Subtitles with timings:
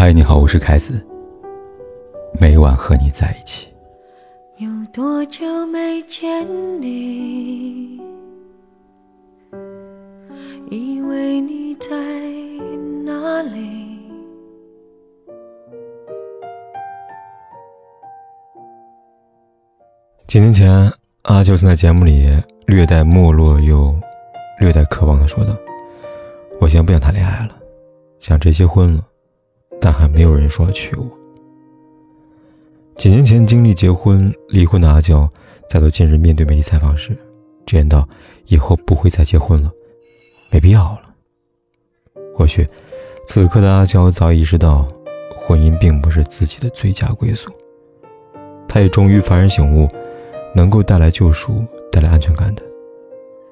[0.00, 0.98] 嗨，你好，我是凯子。
[2.40, 3.68] 每晚和你在一起。
[4.56, 6.42] 有多久没见
[6.80, 8.00] 你？
[10.70, 11.90] 以为你在
[13.04, 14.00] 哪里？
[20.26, 20.90] 几年前，
[21.24, 22.26] 阿秋曾在节目里
[22.66, 23.94] 略带没落又
[24.60, 25.54] 略带渴望的说道
[26.58, 27.54] ：“我现在不想谈恋爱了，
[28.18, 29.04] 想直接结婚了，
[29.80, 31.06] 但还没有人说要娶我。”
[32.96, 35.28] 几年前经历结婚、离婚的阿娇，
[35.68, 37.16] 在到近日面对媒体采访时，
[37.64, 38.06] 直言道
[38.46, 39.72] ：“以后不会再结婚了，
[40.50, 41.02] 没必要了。”
[42.36, 42.66] 或许，
[43.26, 44.86] 此刻的阿娇早已意识到，
[45.36, 47.50] 婚姻并不是自己的最佳归宿。
[48.68, 49.88] 她也终于幡然醒悟。
[50.52, 52.62] 能够带来救赎、带来安全感的，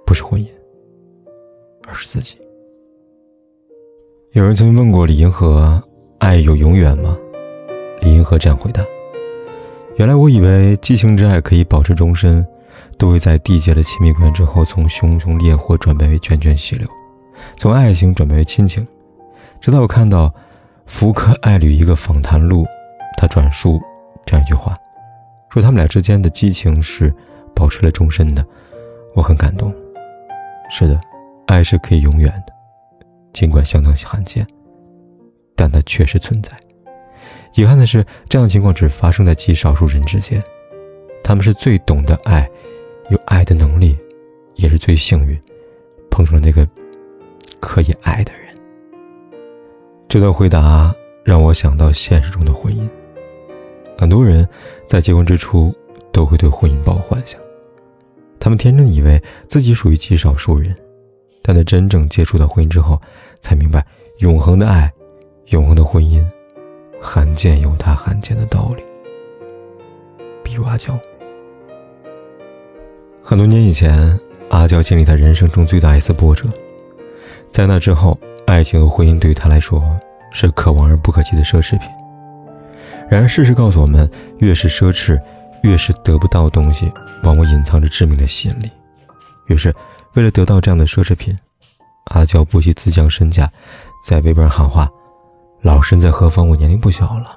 [0.04, 0.48] 不是婚姻，
[1.86, 2.34] 而是自己。
[4.32, 5.80] 有人曾经问过李银河
[6.18, 7.16] ：“爱有永远吗？”
[8.02, 8.82] 李银河这样回答
[9.96, 12.46] ：“原来我以为激情之爱可以保持终身，
[12.96, 16.88] 都会在缔结了亲密关系之后，从熊熊烈火转变为涓涓细流，
[17.56, 18.86] 从爱情转变为亲情。
[19.60, 20.32] 直到我看到
[20.86, 22.64] 福克爱侣一个访谈录，
[23.16, 23.80] 他转述
[24.24, 24.74] 这样一句话。”
[25.50, 27.12] 说他们俩之间的激情是
[27.54, 28.44] 保持了终身的，
[29.14, 29.74] 我很感动。
[30.70, 30.98] 是的，
[31.46, 32.52] 爱是可以永远的，
[33.32, 34.46] 尽管相当罕见，
[35.58, 36.52] 但它确实存在。
[37.54, 40.40] 遗憾的是，这样的情况只发生在极少数人之间。
[41.24, 42.48] 他们是最懂得爱，
[43.10, 43.98] 有爱的能力，
[44.54, 45.36] 也是最幸运，
[46.08, 46.66] 碰上了那个
[47.58, 48.54] 可以爱的人。
[50.08, 52.88] 这段回答让我想到现实中的婚姻。
[53.98, 54.48] 很多人
[54.86, 55.74] 在结婚之初
[56.12, 57.40] 都会对婚姻抱幻想，
[58.38, 60.72] 他们天真以为自己属于极少数人，
[61.42, 63.00] 但在真正接触到婚姻之后，
[63.40, 63.84] 才明白
[64.20, 64.90] 永恒的爱、
[65.48, 66.22] 永恒的婚姻，
[67.00, 68.82] 罕见有它罕见的道理。
[70.44, 70.98] 比如阿娇，
[73.22, 74.18] 很多年以前，
[74.50, 76.50] 阿娇经历她人生中最大一次波折，
[77.48, 79.82] 在那之后，爱情和婚姻对于她来说
[80.34, 81.88] 是可望而不可及的奢侈品。
[83.08, 85.18] 然而，事实告诉我们，越是奢侈，
[85.62, 86.92] 越是得不到东西，
[87.22, 88.70] 往往隐藏着致命的吸引力。
[89.46, 89.74] 于是，
[90.12, 91.34] 为了得到这样的奢侈品，
[92.08, 93.50] 阿娇不惜自降身价，
[94.04, 94.86] 在微博上喊话
[95.60, 96.48] ：“老身在何方？
[96.48, 97.34] 我年龄不小了。”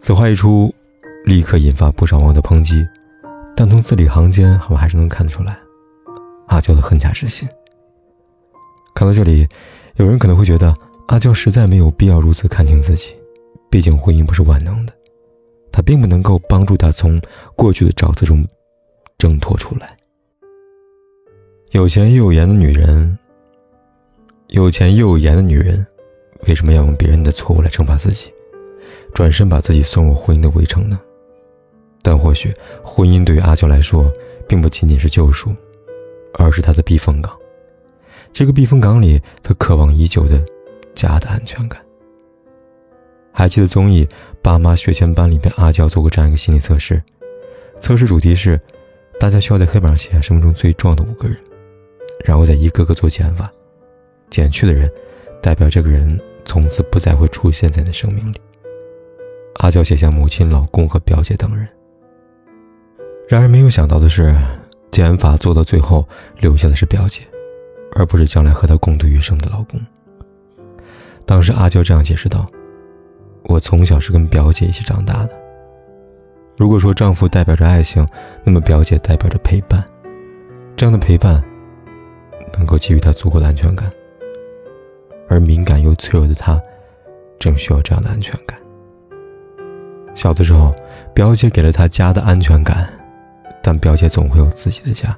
[0.00, 0.72] 此话一出，
[1.24, 2.86] 立刻引发不少网友的抨击。
[3.56, 5.56] 但从字里行间，我还是能看得出来，
[6.48, 7.48] 阿娇的恨嫁之心。
[8.94, 9.48] 看到这里，
[9.96, 10.74] 有人可能会觉得，
[11.08, 13.14] 阿娇实在没有必要如此看清自己。
[13.70, 14.92] 毕竟婚姻不是万能的，
[15.72, 17.20] 它并不能够帮助她从
[17.56, 18.46] 过去的沼泽中
[19.16, 19.96] 挣脱出来。
[21.72, 23.18] 有钱又有颜的女人，
[24.48, 25.84] 有钱又有颜的女人，
[26.46, 28.32] 为什么要用别人的错误来惩罚自己，
[29.14, 31.00] 转身把自己送入婚姻的围城呢？
[32.02, 34.10] 但或许婚姻对于阿娇来说，
[34.48, 35.52] 并不仅仅是救赎，
[36.34, 37.36] 而是她的避风港。
[38.32, 40.40] 这个避风港里，她渴望已久的
[40.94, 41.80] 家的安全感。
[43.32, 44.04] 还记得综艺
[44.40, 47.02] 《爸妈学前班》里边，阿娇做过这样一个心理测试，
[47.80, 48.60] 测试主题是，
[49.18, 51.36] 大家需要在黑板上写下生命中最重要的五个人，
[52.24, 53.50] 然后再一个个做减法，
[54.30, 54.90] 减去的人，
[55.46, 58.40] 代表这个人从此不再会出现在你的生命里。
[59.58, 61.68] 阿娇写下母亲、老公和表姐等人。
[63.28, 64.36] 然而没有想到的是，
[64.90, 66.04] 减法做到最后
[66.40, 67.20] 留下的是表姐，
[67.92, 69.80] 而不是将来和她共度余生的老公。
[71.24, 72.44] 当时阿娇这样解释道。
[73.44, 75.30] 我从小是跟表姐一起长大的。
[76.56, 78.04] 如果说丈夫代表着爱情，
[78.42, 79.80] 那么表姐代表着陪伴。
[80.76, 81.40] 这样的陪伴，
[82.58, 83.88] 能够给予她足够的安全感。
[85.28, 86.60] 而敏感又脆弱的她，
[87.38, 88.58] 正需要这样的安全感。
[90.14, 90.74] 小的时候，
[91.14, 92.88] 表姐给了她家的安全感，
[93.62, 95.16] 但表姐总会有自己的家。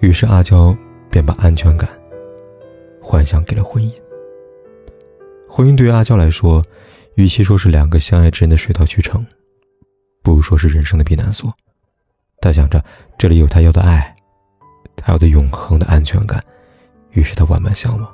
[0.00, 0.76] 于是阿娇
[1.10, 1.88] 便把安全感
[3.00, 3.90] 幻想给了婚姻。
[5.48, 6.62] 婚姻对于阿娇来说，
[7.14, 9.24] 与其说是两个相爱之人的水到渠成，
[10.22, 11.50] 不如说是人生的避难所。
[12.40, 12.84] 他想着
[13.16, 14.12] 这里有他要的爱，
[14.96, 16.42] 他要的永恒的安全感，
[17.12, 18.13] 于是他万般向往。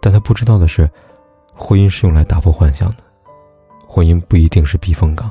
[0.00, 0.88] 但他不知道的是，
[1.54, 2.96] 婚姻是用来打破幻想的，
[3.86, 5.30] 婚姻不一定是避风港，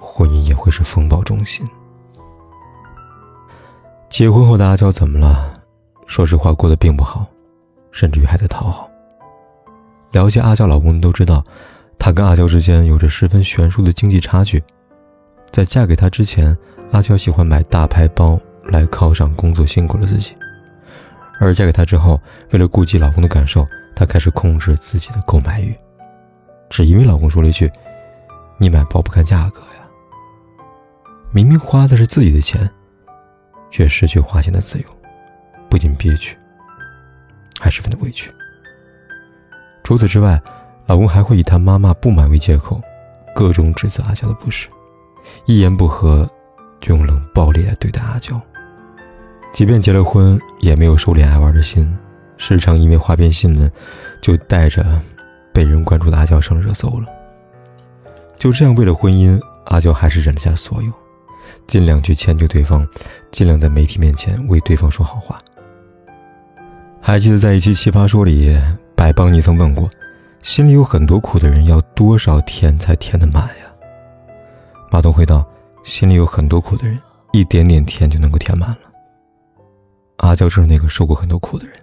[0.00, 1.66] 婚姻也会是风暴中心。
[4.08, 5.54] 结婚后的阿娇怎么了？
[6.06, 7.26] 说实话，过得并不好，
[7.90, 8.88] 甚至于还在讨好。
[10.10, 11.42] 了解阿娇老公的都知道，
[11.98, 14.62] 她跟阿娇之间有着十分悬殊的经济差距。
[15.50, 16.56] 在嫁给他之前，
[16.92, 20.34] 阿娇喜欢买大牌包来犒赏工作辛苦的自己；
[21.44, 22.20] 而嫁给他之后，
[22.52, 23.66] 为了顾及老公的感受，
[23.96, 25.76] 她开始控制自己的购买欲。
[26.70, 27.70] 只因为老公说了一句
[28.58, 29.82] ：“你买包不看价格呀。”
[31.34, 32.70] 明明花的是自己的钱，
[33.70, 34.84] 却失去花钱的自由，
[35.68, 36.36] 不仅憋屈，
[37.60, 38.30] 还十分的委屈。
[39.82, 40.40] 除此之外，
[40.86, 42.80] 老公还会以他妈妈不买为借口，
[43.34, 44.68] 各种指责阿娇的不是，
[45.46, 46.30] 一言不合
[46.80, 48.40] 就用冷暴力来对待阿娇。
[49.52, 51.86] 即便结了婚，也没有收敛爱玩的心，
[52.38, 53.70] 时常因为花边新闻，
[54.20, 55.00] 就带着
[55.52, 57.06] 被人关注的阿娇上热搜了。
[58.38, 60.90] 就这样，为了婚姻，阿娇还是忍了下所有，
[61.66, 62.86] 尽量去迁就对方，
[63.30, 65.38] 尽量在媒体面前为对方说好话。
[67.00, 68.58] 还记得在一期《奇葩说》里，
[68.96, 69.88] 百邦尼曾问过
[70.40, 73.66] ：“心里有很多苦的人，要多少甜才甜得满呀？”
[74.90, 75.46] 马东回道
[75.84, 76.98] ：“心里有很多苦的人，
[77.32, 78.78] 一点点甜就能够填满了。”
[80.22, 81.74] 阿娇就是那个受过很多苦的人。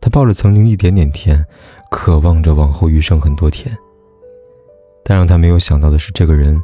[0.00, 1.42] 她抱着曾经一点点甜，
[1.90, 3.74] 渴望着往后余生很多甜。
[5.04, 6.60] 但让她没有想到的是，这个人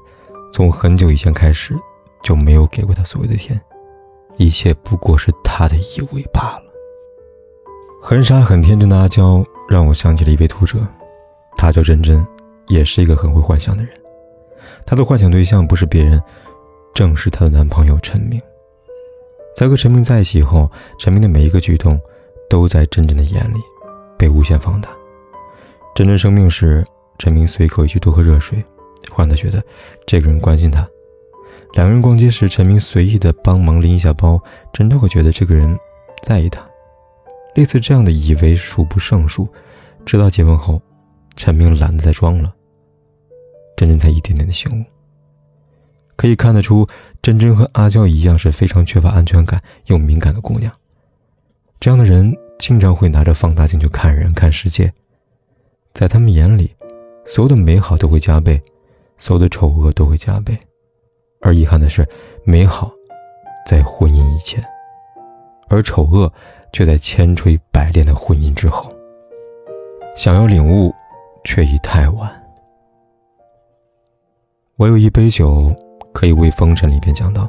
[0.53, 1.75] 从很久以前开始
[2.23, 3.59] 就没有给过她所谓的甜，
[4.37, 6.65] 一切不过是他的以为罢了。
[8.03, 10.79] 很傻很天真的阿娇让我想起了一位读者，
[11.57, 12.27] 他叫真真，
[12.69, 13.93] 也是一个很会幻想的人。
[14.85, 16.21] 她的幻想对象不是别人，
[16.93, 18.41] 正是她的男朋友陈明。
[19.61, 22.01] 在和陈明在一起后，陈明的每一个举动，
[22.49, 23.59] 都在真真的眼里
[24.17, 24.89] 被无限放大。
[25.95, 26.83] 真真生病时，
[27.19, 28.59] 陈明随口一句多喝热水，
[29.11, 29.63] 会让他觉得
[30.07, 30.89] 这个人关心他。
[31.75, 34.43] 两个人逛街时，陈明随意的帮忙拎一下包，
[34.73, 35.79] 真真会觉得这个人
[36.23, 36.65] 在意他。
[37.55, 39.47] 类似这样的以为数不胜数，
[40.07, 40.81] 直到结婚后，
[41.37, 42.51] 陈明懒得再装了，
[43.77, 44.83] 真真才一点点的醒悟。
[46.17, 46.87] 可以看得出，
[47.23, 50.73] 真真和阿娇一样是非常缺乏安全感又敏感的姑娘。
[51.79, 54.93] 这样的人经常会拿着放大镜去看人、看世界，
[55.93, 56.75] 在他们眼里，
[57.27, 58.61] 所有的美好都会加倍，
[59.19, 60.59] 所有的丑恶都会加倍。
[61.43, 62.09] 而遗憾的是，
[62.45, 62.91] 美好
[63.67, 64.63] 在婚姻以前，
[65.69, 66.33] 而丑恶
[66.73, 68.91] 却在千锤百炼的婚姻之后。
[70.17, 70.93] 想要领悟，
[71.45, 72.31] 却已太晚。
[74.77, 75.71] 我有一杯酒。
[76.13, 77.49] 可以为风尘里边讲到，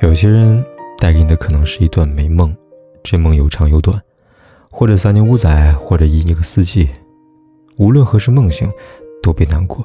[0.00, 0.64] 有些人
[0.98, 2.54] 带给你的可能是一段美梦，
[3.02, 4.00] 这梦有长有短，
[4.70, 6.88] 或者三年五载，或者一个四季。
[7.78, 8.70] 无论何时梦醒，
[9.22, 9.78] 都别难过，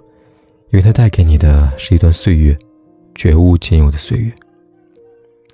[0.71, 2.55] 因为它带给你的是一段岁月，
[3.15, 4.31] 绝无仅有的岁月。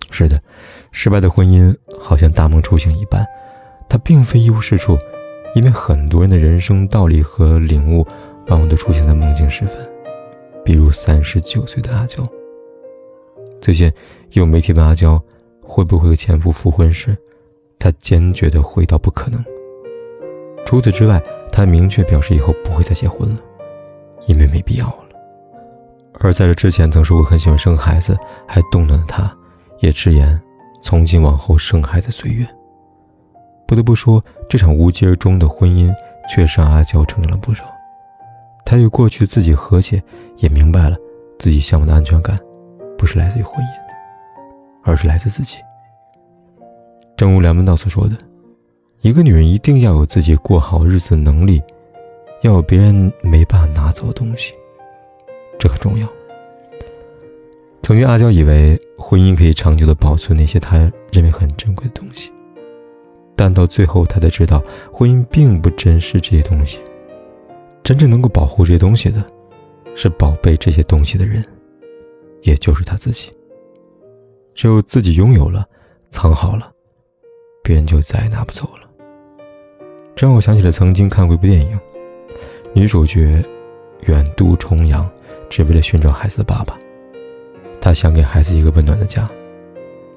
[0.09, 0.41] 是的，
[0.91, 3.25] 失败的婚姻好像大梦初醒一般，
[3.87, 4.97] 它并非一无是处，
[5.55, 8.05] 因为很多人的人生道理和领悟，
[8.47, 9.92] 往往都出现在梦境时分。
[10.63, 12.23] 比如三十九岁的阿娇。
[13.61, 13.91] 最近
[14.31, 15.21] 有媒体问阿娇
[15.61, 17.17] 会不会和前夫复婚时，
[17.79, 19.43] 她坚决的回答不可能。
[20.65, 21.21] 除此之外，
[21.51, 23.37] 她明确表示以后不会再结婚了，
[24.27, 24.99] 因为没必要了。
[26.19, 28.17] 而在这之前曾说过很喜欢生孩子
[28.47, 29.31] 还动了的她，
[29.79, 30.39] 也直言
[30.81, 32.47] 从今往后生孩子随缘。
[33.67, 35.93] 不得不说，这场无疾而终的婚姻
[36.29, 37.65] 确实让阿娇成长了不少。
[38.65, 40.01] 他与过去自己和解，
[40.37, 40.97] 也明白了
[41.37, 42.37] 自己向往的安全感，
[42.97, 43.69] 不是来自于婚姻，
[44.83, 45.57] 而是来自自己。
[47.15, 48.15] 正如梁文道所说的
[49.01, 51.61] ：“一个女人一定要有自己过好日子的能力，
[52.41, 54.53] 要有别人没办法拿走的东西，
[55.59, 56.07] 这很重要。”
[57.83, 60.77] 曾经，阿娇以为婚姻可以长久的保存那些她
[61.11, 62.31] 认为很珍贵的东西，
[63.35, 66.79] 但到最后，她才知道，婚姻并不珍视这些东西。
[67.83, 69.21] 真正能够保护这些东西的，
[69.93, 71.43] 是宝贝这些东西的人，
[72.43, 73.29] 也就是他自己。
[74.55, 75.67] 只有自己拥有了，
[76.09, 76.71] 藏好了，
[77.61, 78.89] 别人就再也拿不走了。
[80.15, 81.77] 这让我想起了曾经看过一部电影，
[82.73, 83.43] 女主角
[84.07, 85.09] 远渡重洋，
[85.49, 86.77] 只为了寻找孩子的爸爸。
[87.81, 89.29] 她想给孩子一个温暖的家。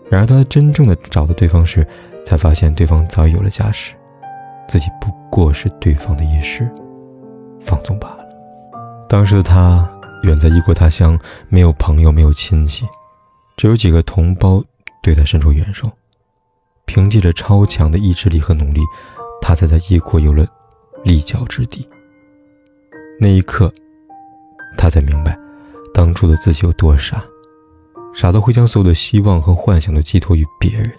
[0.08, 1.85] 然而，当她真正的找到对方时，
[2.25, 3.96] 才发现对方早已有了家室，
[4.68, 6.70] 自己不过是对方的一时。
[7.66, 8.25] 放纵罢了。
[9.08, 9.88] 当时的他
[10.23, 11.18] 远在异国他乡，
[11.49, 12.87] 没有朋友，没有亲戚，
[13.56, 14.64] 只有几个同胞
[15.02, 15.90] 对他伸出援手。
[16.87, 18.80] 凭借着超强的意志力和努力，
[19.42, 20.46] 他才在异国有了
[21.04, 21.87] 立脚之地。
[23.20, 23.73] 那一刻，
[24.78, 25.38] 他才明白，
[25.92, 27.25] 当初的自己有多傻，
[28.14, 30.90] 傻到会将所有的希望和幻想都寄托于别人。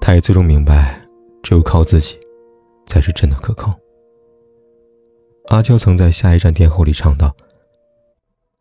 [0.00, 1.00] 他也最终明白，
[1.42, 2.16] 只有靠自己，
[2.86, 3.74] 才是真的可靠。
[5.48, 7.34] 阿娇曾在《下一站天后》里唱道：“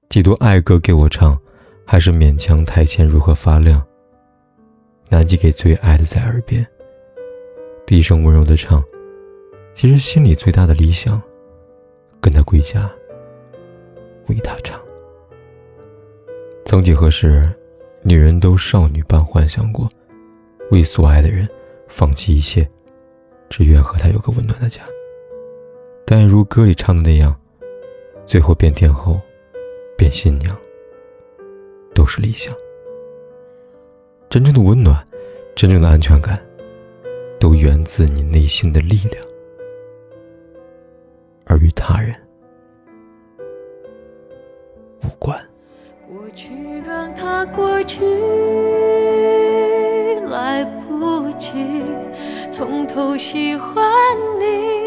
[0.08, 1.38] 几多爱歌给我唱，
[1.86, 3.86] 还是勉强台前如何发亮。
[5.10, 6.66] 难及给最爱的在耳边，
[7.86, 8.82] 低声温柔的唱。
[9.76, 11.22] 其实心里最大的理想，
[12.22, 12.90] 跟他归家，
[14.28, 14.80] 为他唱。
[16.64, 17.46] 曾几何时，
[18.02, 19.90] 女人都少女般幻想过，
[20.72, 21.46] 为所爱的人
[21.90, 22.66] 放弃一切，
[23.50, 24.82] 只愿和他有个温暖的家。
[26.10, 27.38] 但如歌里唱的那样，
[28.26, 29.20] 最后变天后，
[29.98, 30.58] 变新娘，
[31.94, 32.54] 都是理想。
[34.30, 35.06] 真正的温暖，
[35.54, 36.42] 真正的安全感，
[37.38, 39.22] 都源自你内心的力量，
[41.44, 42.16] 而与他人
[45.04, 45.38] 无关。
[46.08, 46.54] 过去
[46.88, 48.00] 让它过去，
[50.30, 51.84] 来不及
[52.50, 53.84] 从头喜欢
[54.40, 54.87] 你。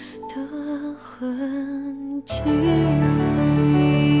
[0.33, 4.20] 的痕迹。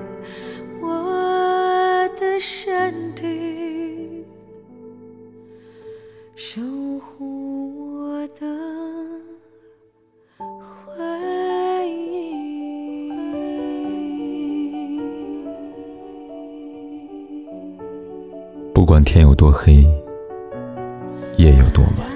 [0.91, 4.25] 我的身体，
[6.35, 6.61] 守
[6.99, 8.45] 护我的
[10.59, 10.93] 回
[11.89, 12.33] 忆。
[18.73, 19.83] 不管天有多黑，
[21.37, 22.09] 夜有多晚，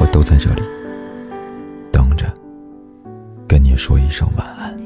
[0.00, 0.62] 我都在这里
[1.92, 2.26] 等着，
[3.46, 4.85] 跟你说一声晚安。